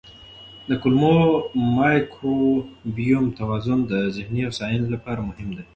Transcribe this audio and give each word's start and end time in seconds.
د 0.69 0.71
کولمو 0.81 1.15
مایکروبیوم 1.77 3.25
توازن 3.39 3.79
د 3.91 3.93
ذهني 4.15 4.41
هوساینې 4.49 4.87
لپاره 4.95 5.25
مهم 5.29 5.49
دی. 5.57 5.65